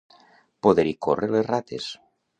[0.67, 1.95] Poder-hi córrer les rates.